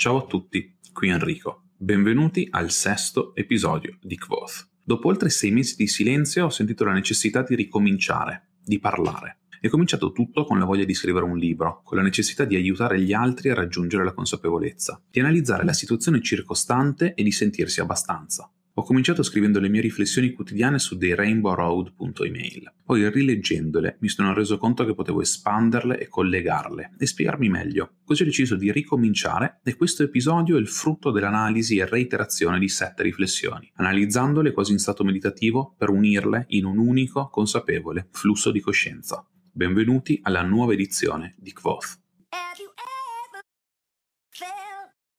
[0.00, 1.64] Ciao a tutti, qui Enrico.
[1.76, 4.70] Benvenuti al sesto episodio di Quoth.
[4.82, 9.40] Dopo oltre sei mesi di silenzio ho sentito la necessità di ricominciare, di parlare.
[9.60, 12.98] È cominciato tutto con la voglia di scrivere un libro, con la necessità di aiutare
[12.98, 18.50] gli altri a raggiungere la consapevolezza, di analizzare la situazione circostante e di sentirsi abbastanza.
[18.80, 22.72] Ho cominciato scrivendo le mie riflessioni quotidiane su dei rainbowroad.email.
[22.82, 27.96] Poi rileggendole mi sono reso conto che potevo espanderle e collegarle e spiegarmi meglio.
[28.06, 32.70] Così ho deciso di ricominciare e questo episodio è il frutto dell'analisi e reiterazione di
[32.70, 38.60] sette riflessioni, analizzandole quasi in stato meditativo per unirle in un unico, consapevole flusso di
[38.60, 39.22] coscienza.
[39.52, 41.98] Benvenuti alla nuova edizione di Kvoth.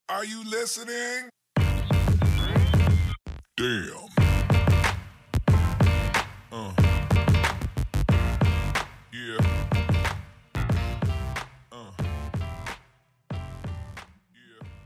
[0.08, 1.30] Are you listening?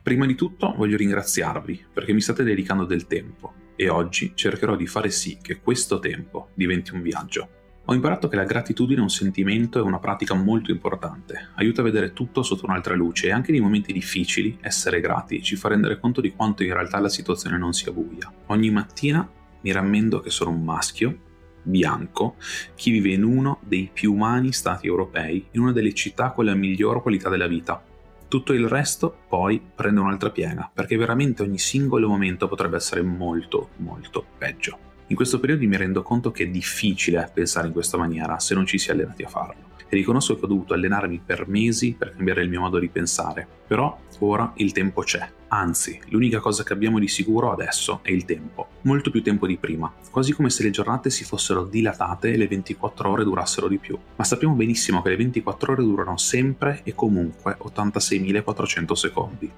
[0.03, 4.88] Prima di tutto voglio ringraziarvi perché mi state dedicando del tempo e oggi cercherò di
[4.88, 7.64] fare sì che questo tempo diventi un viaggio.
[7.88, 11.83] Ho imparato che la gratitudine è un sentimento e una pratica molto importante, aiuta a
[11.83, 16.00] vedere tutto sotto un'altra luce e anche nei momenti difficili essere grati ci fa rendere
[16.00, 18.33] conto di quanto in realtà la situazione non sia buia.
[18.47, 19.30] Ogni mattina
[19.61, 21.16] mi rammendo che sono un maschio,
[21.61, 22.38] bianco,
[22.73, 26.56] che vive in uno dei più umani stati europei, in una delle città con la
[26.56, 27.83] miglior qualità della vita.
[28.28, 33.69] Tutto il resto poi prende un'altra piega, perché veramente ogni singolo momento potrebbe essere molto,
[33.78, 34.94] molto peggio.
[35.08, 38.66] In questo periodo mi rendo conto che è difficile pensare in questa maniera se non
[38.66, 39.73] ci si è allenati a farlo.
[39.88, 43.47] E riconosco che ho dovuto allenarmi per mesi per cambiare il mio modo di pensare.
[43.67, 45.30] Però ora il tempo c'è.
[45.50, 48.67] Anzi, l'unica cosa che abbiamo di sicuro adesso è il tempo.
[48.81, 49.94] Molto più tempo di prima.
[50.09, 53.95] Quasi come se le giornate si fossero dilatate e le 24 ore durassero di più.
[54.16, 59.52] Ma sappiamo benissimo che le 24 ore durano sempre e comunque 86.400 secondi.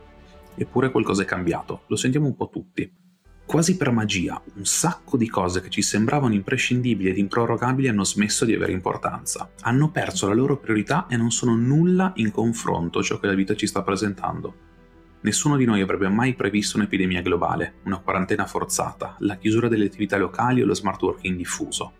[0.55, 1.83] Eppure qualcosa è cambiato.
[1.87, 3.05] Lo sentiamo un po' tutti.
[3.47, 8.43] Quasi per magia, un sacco di cose che ci sembravano imprescindibili ed improrogabili hanno smesso
[8.43, 9.49] di avere importanza.
[9.61, 13.35] Hanno perso la loro priorità e non sono nulla in confronto a ciò che la
[13.35, 14.53] vita ci sta presentando.
[15.21, 20.17] Nessuno di noi avrebbe mai previsto un'epidemia globale, una quarantena forzata, la chiusura delle attività
[20.17, 21.93] locali o lo smart working diffuso.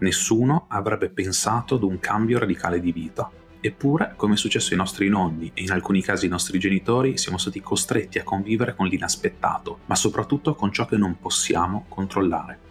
[0.00, 3.30] Nessuno avrebbe pensato ad un cambio radicale di vita,
[3.62, 7.36] Eppure, come è successo ai nostri nonni e in alcuni casi ai nostri genitori, siamo
[7.36, 12.68] stati costretti a convivere con l'inaspettato, ma soprattutto con ciò che non possiamo controllare.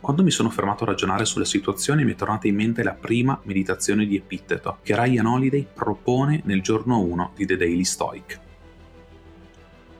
[0.00, 3.40] Quando mi sono fermato a ragionare sulla situazione mi è tornata in mente la prima
[3.44, 8.40] meditazione di Epitteto che Ryan Holiday propone nel giorno 1 di The Daily Stoic.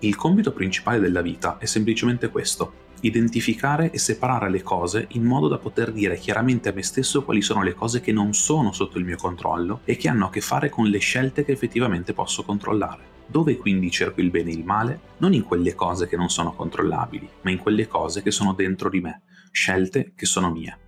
[0.00, 5.48] Il compito principale della vita è semplicemente questo, identificare e separare le cose in modo
[5.48, 8.98] da poter dire chiaramente a me stesso quali sono le cose che non sono sotto
[8.98, 12.42] il mio controllo e che hanno a che fare con le scelte che effettivamente posso
[12.42, 13.14] controllare.
[13.26, 15.00] Dove quindi cerco il bene e il male?
[15.18, 18.88] Non in quelle cose che non sono controllabili, ma in quelle cose che sono dentro
[18.88, 20.78] di me, scelte che sono mie.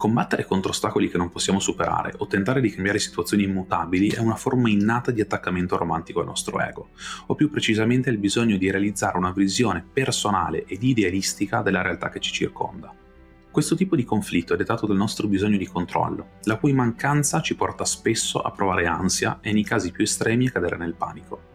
[0.00, 4.34] Combattere contro ostacoli che non possiamo superare o tentare di cambiare situazioni immutabili è una
[4.34, 6.88] forma innata di attaccamento romantico al nostro ego,
[7.26, 12.18] o più precisamente il bisogno di realizzare una visione personale ed idealistica della realtà che
[12.18, 12.90] ci circonda.
[13.50, 17.54] Questo tipo di conflitto è dettato dal nostro bisogno di controllo, la cui mancanza ci
[17.54, 21.49] porta spesso a provare ansia e nei casi più estremi a cadere nel panico.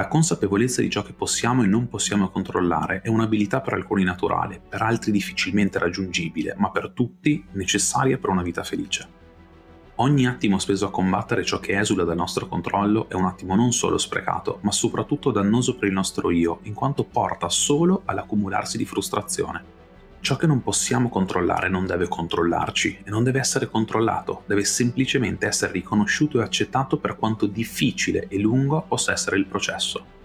[0.00, 4.58] La consapevolezza di ciò che possiamo e non possiamo controllare è un'abilità per alcuni naturale,
[4.66, 9.06] per altri difficilmente raggiungibile, ma per tutti necessaria per una vita felice.
[9.96, 13.72] Ogni attimo speso a combattere ciò che esula dal nostro controllo è un attimo non
[13.72, 18.86] solo sprecato, ma soprattutto dannoso per il nostro io, in quanto porta solo all'accumularsi di
[18.86, 19.79] frustrazione.
[20.22, 25.46] Ciò che non possiamo controllare non deve controllarci e non deve essere controllato, deve semplicemente
[25.46, 30.18] essere riconosciuto e accettato per quanto difficile e lungo possa essere il processo.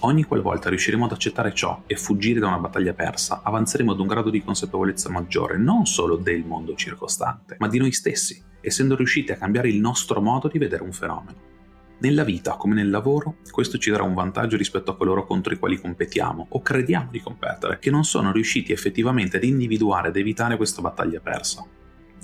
[0.00, 4.06] Ogni qualvolta riusciremo ad accettare ciò e fuggire da una battaglia persa, avanzeremo ad un
[4.06, 9.32] grado di consapevolezza maggiore non solo del mondo circostante, ma di noi stessi, essendo riusciti
[9.32, 11.57] a cambiare il nostro modo di vedere un fenomeno.
[12.00, 15.58] Nella vita, come nel lavoro, questo ci darà un vantaggio rispetto a coloro contro i
[15.58, 20.56] quali competiamo o crediamo di competere, che non sono riusciti effettivamente ad individuare ed evitare
[20.56, 21.66] questa battaglia persa.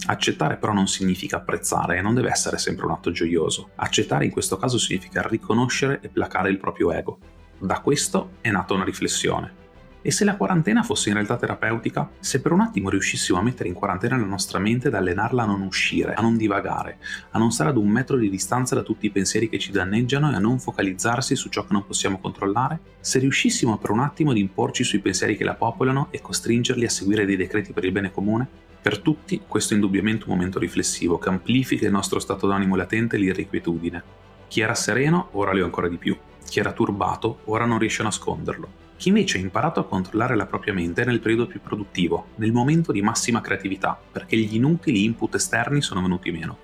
[0.06, 3.70] Accettare però non significa apprezzare e non deve essere sempre un atto gioioso.
[3.74, 7.18] Accettare in questo caso significa riconoscere e placare il proprio ego.
[7.58, 9.63] Da questo è nata una riflessione.
[10.06, 12.10] E se la quarantena fosse in realtà terapeutica?
[12.20, 15.46] Se per un attimo riuscissimo a mettere in quarantena la nostra mente ed allenarla a
[15.46, 16.98] non uscire, a non divagare,
[17.30, 20.30] a non stare ad un metro di distanza da tutti i pensieri che ci danneggiano
[20.30, 22.80] e a non focalizzarsi su ciò che non possiamo controllare?
[23.00, 26.90] Se riuscissimo per un attimo ad imporci sui pensieri che la popolano e costringerli a
[26.90, 28.46] seguire dei decreti per il bene comune?
[28.82, 33.16] Per tutti questo è indubbiamente un momento riflessivo che amplifica il nostro stato d'animo latente
[33.16, 34.02] e l'irrequietudine.
[34.48, 36.14] Chi era sereno ora lo è ancora di più
[36.46, 38.83] Chi era turbato ora non riesce a nasconderlo.
[39.04, 42.90] Chi invece ha imparato a controllare la propria mente nel periodo più produttivo, nel momento
[42.90, 46.56] di massima creatività, perché gli inutili input esterni sono venuti meno.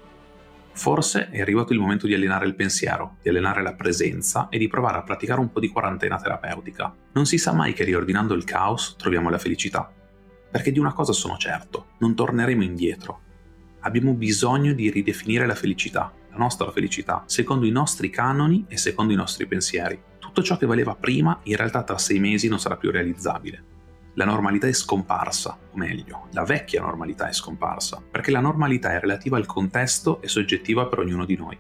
[0.73, 4.69] Forse è arrivato il momento di allenare il pensiero, di allenare la presenza e di
[4.69, 6.95] provare a praticare un po' di quarantena terapeutica.
[7.13, 9.93] Non si sa mai che riordinando il caos troviamo la felicità.
[10.51, 13.21] Perché di una cosa sono certo, non torneremo indietro.
[13.81, 19.13] Abbiamo bisogno di ridefinire la felicità, la nostra felicità, secondo i nostri canoni e secondo
[19.13, 20.09] i nostri pensieri.
[20.41, 23.65] Tutto ciò che valeva prima in realtà tra sei mesi non sarà più realizzabile
[24.15, 28.99] la normalità è scomparsa, o meglio, la vecchia normalità è scomparsa, perché la normalità è
[28.99, 31.57] relativa al contesto e soggettiva per ognuno di noi,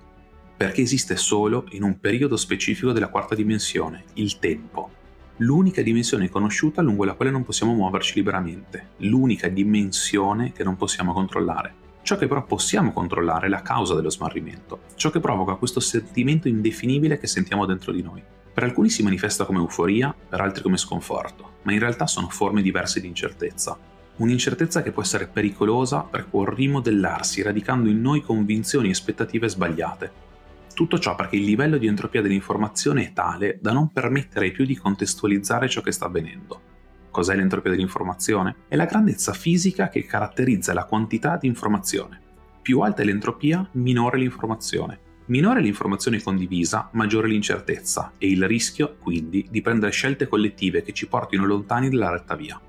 [0.56, 4.90] perché esiste solo in un periodo specifico della quarta dimensione, il tempo,
[5.36, 11.12] l'unica dimensione conosciuta lungo la quale non possiamo muoverci liberamente, l'unica dimensione che non possiamo
[11.12, 11.79] controllare.
[12.10, 16.48] Ciò che però possiamo controllare è la causa dello smarrimento, ciò che provoca questo sentimento
[16.48, 18.20] indefinibile che sentiamo dentro di noi.
[18.52, 22.62] Per alcuni si manifesta come euforia, per altri come sconforto, ma in realtà sono forme
[22.62, 23.78] diverse di incertezza.
[24.16, 30.10] Un'incertezza che può essere pericolosa perché può rimodellarsi radicando in noi convinzioni e aspettative sbagliate.
[30.74, 34.76] Tutto ciò perché il livello di entropia dell'informazione è tale da non permettere più di
[34.76, 36.69] contestualizzare ciò che sta avvenendo.
[37.10, 38.56] Cos'è l'entropia dell'informazione?
[38.68, 42.20] È la grandezza fisica che caratterizza la quantità di informazione.
[42.62, 49.46] Più alta è l'entropia, minore l'informazione Minore l'informazione condivisa, maggiore l'incertezza e il rischio, quindi,
[49.48, 52.60] di prendere scelte collettive che ci portino lontani dalla retta via.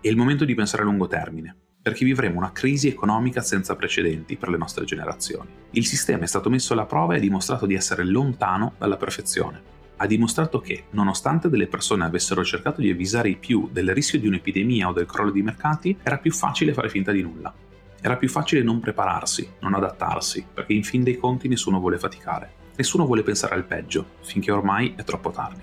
[0.00, 4.38] È il momento di pensare a lungo termine, perché vivremo una crisi economica senza precedenti
[4.38, 5.50] per le nostre generazioni.
[5.72, 9.60] Il sistema è stato messo alla prova e ha dimostrato di essere lontano dalla perfezione.
[9.98, 14.26] Ha dimostrato che, nonostante delle persone avessero cercato di avvisare i più del rischio di
[14.26, 17.52] un'epidemia o del crollo di mercati, era più facile fare finta di nulla.
[18.02, 22.52] Era più facile non prepararsi, non adattarsi, perché in fin dei conti nessuno vuole faticare.
[22.76, 25.62] Nessuno vuole pensare al peggio, finché ormai è troppo tardi.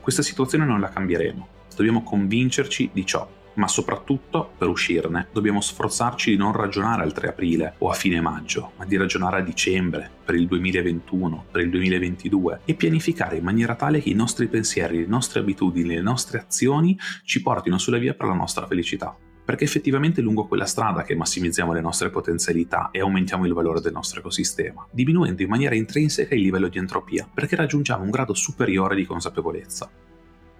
[0.00, 1.48] Questa situazione non la cambieremo.
[1.76, 7.28] Dobbiamo convincerci di ciò, ma soprattutto, per uscirne, dobbiamo sforzarci di non ragionare al 3
[7.28, 11.70] aprile o a fine maggio, ma di ragionare a dicembre, per il 2021, per il
[11.70, 16.38] 2022 e pianificare in maniera tale che i nostri pensieri, le nostre abitudini, le nostre
[16.38, 21.02] azioni ci portino sulla via per la nostra felicità perché effettivamente è lungo quella strada
[21.02, 25.74] che massimizziamo le nostre potenzialità e aumentiamo il valore del nostro ecosistema, diminuendo in maniera
[25.74, 29.90] intrinseca il livello di entropia, perché raggiungiamo un grado superiore di consapevolezza.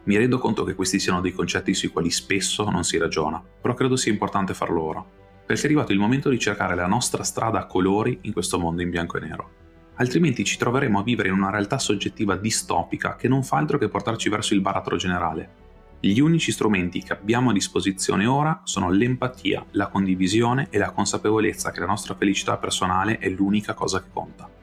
[0.05, 3.75] Mi rendo conto che questi siano dei concetti sui quali spesso non si ragiona, però
[3.75, 5.05] credo sia importante farlo ora,
[5.47, 8.83] perché è arrivato il momento di cercare la nostra strada a colori in questo mondo
[8.83, 9.51] in bianco e nero.
[9.97, 13.89] Altrimenti ci troveremo a vivere in una realtà soggettiva distopica che non fa altro che
[13.89, 15.65] portarci verso il baratro generale,
[16.11, 21.71] gli unici strumenti che abbiamo a disposizione ora sono l'empatia, la condivisione e la consapevolezza
[21.71, 24.54] che la nostra felicità personale è l'unica cosa che conta.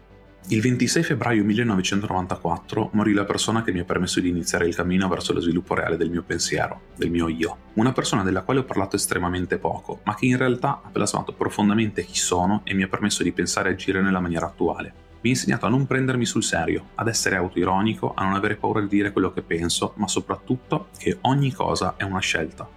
[0.47, 5.07] Il 26 febbraio 1994 morì la persona che mi ha permesso di iniziare il cammino
[5.07, 7.57] verso lo sviluppo reale del mio pensiero, del mio io.
[7.75, 12.03] Una persona della quale ho parlato estremamente poco, ma che in realtà ha plasmato profondamente
[12.03, 15.33] chi sono e mi ha permesso di pensare e agire nella maniera attuale mi ha
[15.33, 19.11] insegnato a non prendermi sul serio, ad essere autoironico, a non avere paura di dire
[19.11, 22.67] quello che penso, ma soprattutto che ogni cosa è una scelta.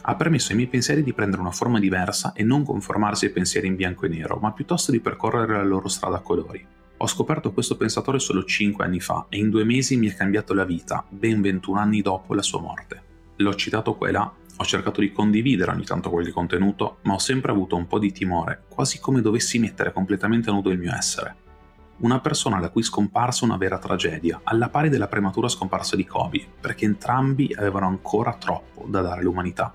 [0.00, 3.66] Ha permesso ai miei pensieri di prendere una forma diversa e non conformarsi ai pensieri
[3.66, 6.64] in bianco e nero, ma piuttosto di percorrere la loro strada a colori.
[7.00, 10.52] Ho scoperto questo pensatore solo 5 anni fa e in due mesi mi ha cambiato
[10.52, 13.02] la vita, ben 21 anni dopo la sua morte.
[13.36, 17.18] L'ho citato qua e là, ho cercato di condividere ogni tanto qualche contenuto, ma ho
[17.18, 20.92] sempre avuto un po' di timore, quasi come dovessi mettere completamente a nudo il mio
[20.92, 21.46] essere
[22.00, 26.46] una persona la cui scomparsa una vera tragedia, alla pari della prematura scomparsa di Kobe,
[26.60, 29.72] perché entrambi avevano ancora troppo da dare all'umanità.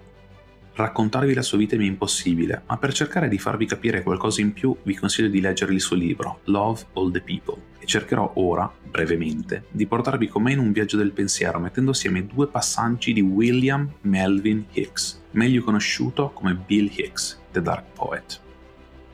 [0.76, 4.54] Raccontarvi la sua vita mi è impossibile, ma per cercare di farvi capire qualcosa in
[4.54, 8.72] più vi consiglio di leggere il suo libro, Love All the People, e cercherò ora,
[8.90, 13.22] brevemente, di portarvi con me in un viaggio del pensiero mettendo assieme due passaggi di
[13.22, 18.42] William Melvin Hicks, meglio conosciuto come Bill Hicks, The Dark Poet.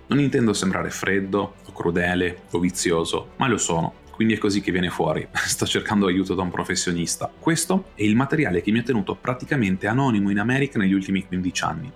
[0.07, 4.07] Non intendo sembrare freddo o crudele o vizioso, ma lo sono.
[4.19, 5.25] Quindi è così che viene fuori.
[5.31, 7.31] Sto cercando aiuto da un professionista.
[7.39, 11.63] Questo è il materiale che mi ha tenuto praticamente anonimo in America negli ultimi 15
[11.63, 11.89] anni.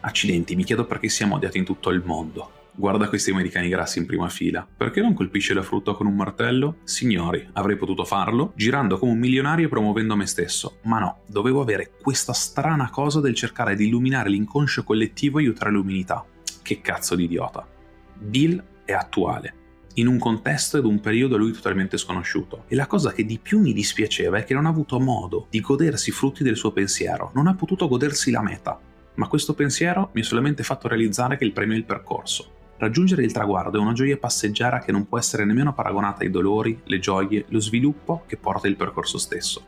[0.00, 2.50] Accidenti, mi chiedo perché siamo odiati in tutto il mondo.
[2.72, 4.68] Guarda questi americani grassi in prima fila.
[4.76, 6.80] Perché non colpisce la frutta con un martello?
[6.84, 10.80] Signori, avrei potuto farlo girando come un milionario e promuovendo me stesso.
[10.82, 15.70] Ma no, dovevo avere questa strana cosa del cercare di illuminare l'inconscio collettivo e aiutare
[15.70, 16.22] l'umanità
[16.60, 17.66] che cazzo di idiota.
[18.12, 19.64] Bill è attuale,
[19.98, 22.64] in un contesto ed un periodo a lui totalmente sconosciuto.
[22.68, 25.60] E la cosa che di più mi dispiaceva è che non ha avuto modo di
[25.60, 28.78] godersi i frutti del suo pensiero, non ha potuto godersi la meta.
[29.14, 32.52] Ma questo pensiero mi ha solamente fatto realizzare che il premio è il percorso.
[32.78, 36.78] Raggiungere il traguardo è una gioia passeggera che non può essere nemmeno paragonata ai dolori,
[36.84, 39.64] le gioie, lo sviluppo che porta il percorso stesso.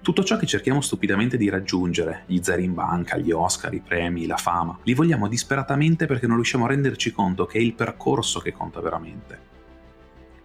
[0.00, 4.24] Tutto ciò che cerchiamo stupidamente di raggiungere, gli zeri in banca, gli Oscar, i premi,
[4.24, 8.40] la fama, li vogliamo disperatamente perché non riusciamo a renderci conto che è il percorso
[8.40, 9.47] che conta veramente.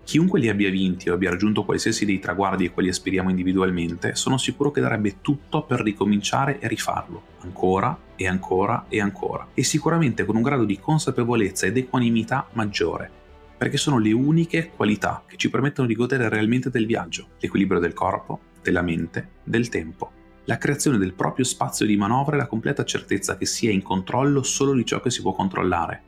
[0.03, 4.38] Chiunque li abbia vinti o abbia raggiunto qualsiasi dei traguardi a cui aspiriamo individualmente, sono
[4.38, 10.25] sicuro che darebbe tutto per ricominciare e rifarlo, ancora e ancora e ancora, e sicuramente
[10.25, 13.10] con un grado di consapevolezza ed equanimità maggiore,
[13.57, 17.93] perché sono le uniche qualità che ci permettono di godere realmente del viaggio, l'equilibrio del
[17.93, 20.12] corpo, della mente, del tempo,
[20.45, 23.81] la creazione del proprio spazio di manovra e la completa certezza che si è in
[23.81, 26.01] controllo solo di ciò che si può controllare.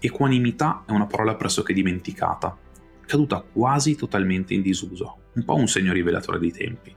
[0.00, 2.64] Equanimità è una parola pressoché dimenticata,
[3.06, 6.94] caduta quasi totalmente in disuso, un po' un segno rivelatore dei tempi.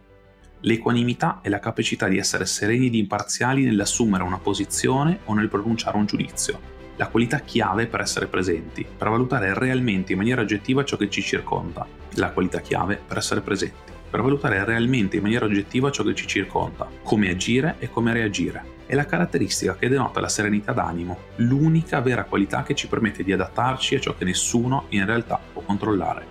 [0.61, 5.95] L'equanimità è la capacità di essere sereni ed imparziali nell'assumere una posizione o nel pronunciare
[5.95, 6.59] un giudizio,
[6.97, 11.21] la qualità chiave per essere presenti, per valutare realmente in maniera oggettiva ciò che ci
[11.21, 16.15] circonda, la qualità chiave per essere presenti, per valutare realmente in maniera oggettiva ciò che
[16.15, 18.78] ci circonda, come agire e come reagire.
[18.89, 23.31] È la caratteristica che denota la serenità d'animo, l'unica vera qualità che ci permette di
[23.31, 26.25] adattarci a ciò che nessuno in realtà può controllare.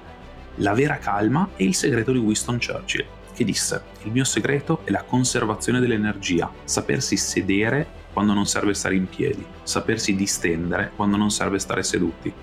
[0.56, 4.90] La vera calma è il segreto di Winston Churchill, che disse: Il mio segreto è
[4.90, 11.30] la conservazione dell'energia, sapersi sedere quando non serve stare in piedi, sapersi distendere quando non
[11.30, 12.34] serve stare seduti.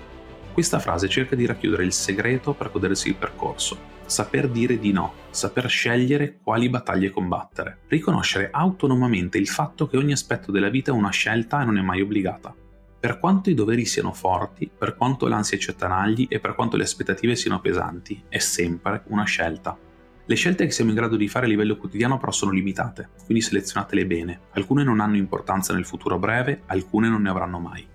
[0.56, 5.12] Questa frase cerca di racchiudere il segreto per godersi il percorso, saper dire di no,
[5.28, 10.94] saper scegliere quali battaglie combattere, riconoscere autonomamente il fatto che ogni aspetto della vita è
[10.94, 12.54] una scelta e non è mai obbligata.
[12.98, 16.84] Per quanto i doveri siano forti, per quanto l'ansia ci attanagli e per quanto le
[16.84, 19.76] aspettative siano pesanti, è sempre una scelta.
[20.24, 23.44] Le scelte che siamo in grado di fare a livello quotidiano però sono limitate, quindi
[23.44, 24.40] selezionatele bene.
[24.52, 27.86] Alcune non hanno importanza nel futuro breve, alcune non ne avranno mai.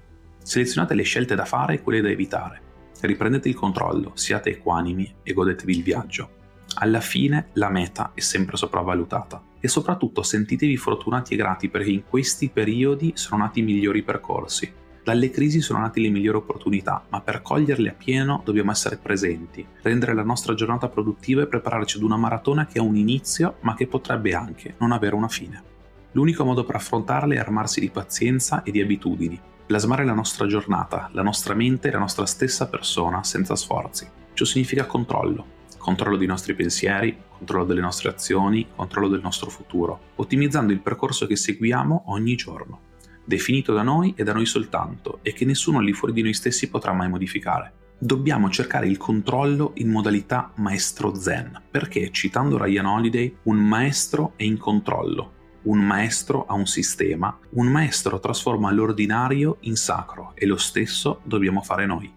[0.51, 2.61] Selezionate le scelte da fare e quelle da evitare.
[2.99, 6.29] Riprendete il controllo, siate equanimi e godetevi il viaggio.
[6.79, 12.03] Alla fine la meta è sempre sopravvalutata e soprattutto sentitevi fortunati e grati perché in
[12.03, 14.69] questi periodi sono nati i migliori percorsi.
[15.01, 19.65] Dalle crisi sono nate le migliori opportunità, ma per coglierle a pieno dobbiamo essere presenti,
[19.83, 23.73] rendere la nostra giornata produttiva e prepararci ad una maratona che ha un inizio, ma
[23.73, 25.63] che potrebbe anche non avere una fine.
[26.11, 29.39] L'unico modo per affrontarle è armarsi di pazienza e di abitudini,
[29.71, 34.05] plasmare la nostra giornata, la nostra mente e la nostra stessa persona senza sforzi.
[34.33, 35.45] Ciò significa controllo,
[35.77, 41.25] controllo dei nostri pensieri, controllo delle nostre azioni, controllo del nostro futuro, ottimizzando il percorso
[41.25, 42.89] che seguiamo ogni giorno
[43.23, 46.69] definito da noi e da noi soltanto, e che nessuno lì fuori di noi stessi
[46.69, 47.71] potrà mai modificare.
[47.97, 54.43] Dobbiamo cercare il controllo in modalità maestro zen, perché, citando Ryan Holiday, un maestro è
[54.43, 60.57] in controllo, un maestro ha un sistema, un maestro trasforma l'ordinario in sacro e lo
[60.57, 62.11] stesso dobbiamo fare noi.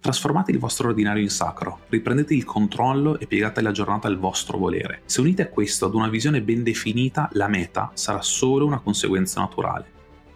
[0.00, 4.58] Trasformate il vostro ordinario in sacro, riprendete il controllo e piegate la giornata al vostro
[4.58, 5.02] volere.
[5.06, 9.40] Se unite a questo ad una visione ben definita, la meta sarà solo una conseguenza
[9.40, 9.93] naturale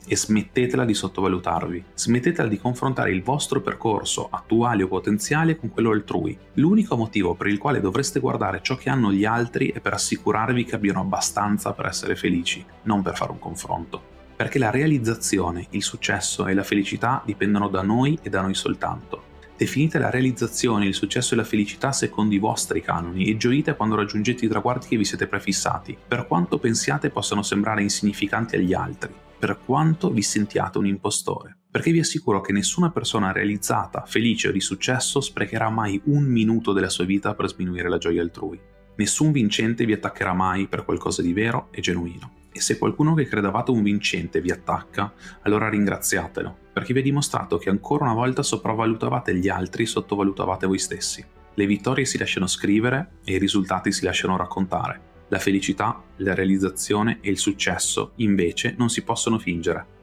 [0.08, 5.90] e smettetela di sottovalutarvi, smettetela di confrontare il vostro percorso attuale o potenziale con quello
[5.90, 6.36] altrui.
[6.54, 10.64] L'unico motivo per il quale dovreste guardare ciò che hanno gli altri è per assicurarvi
[10.64, 14.16] che abbiano abbastanza per essere felici, non per fare un confronto.
[14.34, 19.24] Perché la realizzazione, il successo e la felicità dipendono da noi e da noi soltanto.
[19.56, 23.96] Definite la realizzazione, il successo e la felicità secondo i vostri canoni e gioite quando
[23.96, 29.26] raggiungete i traguardi che vi siete prefissati, per quanto pensiate possano sembrare insignificanti agli altri
[29.38, 31.56] per quanto vi sentiate un impostore.
[31.70, 36.72] Perché vi assicuro che nessuna persona realizzata, felice o di successo sprecherà mai un minuto
[36.72, 38.58] della sua vita per sminuire la gioia altrui.
[38.96, 42.32] Nessun vincente vi attaccherà mai per qualcosa di vero e genuino.
[42.50, 47.58] E se qualcuno che credevate un vincente vi attacca, allora ringraziatelo, perché vi ha dimostrato
[47.58, 51.24] che ancora una volta sopravvalutavate gli altri e sottovalutavate voi stessi.
[51.54, 55.17] Le vittorie si lasciano scrivere e i risultati si lasciano raccontare.
[55.28, 59.96] La felicità, la realizzazione e il successo, invece, non si possono fingere.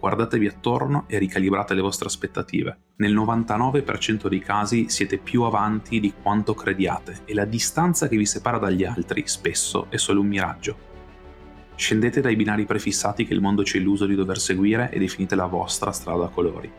[0.00, 2.78] Guardatevi attorno e ricalibrate le vostre aspettative.
[2.96, 8.26] Nel 99% dei casi siete più avanti di quanto crediate e la distanza che vi
[8.26, 10.90] separa dagli altri spesso è solo un miraggio.
[11.76, 15.36] Scendete dai binari prefissati che il mondo ci è illuso di dover seguire e definite
[15.36, 16.70] la vostra strada a colori.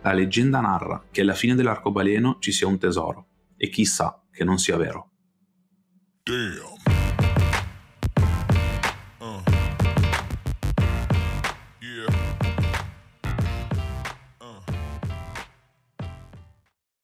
[0.00, 4.58] La leggenda narra che alla fine dell'arcobaleno ci sia un tesoro, e chissà che non
[4.58, 5.10] sia vero.
[6.22, 6.73] Damn.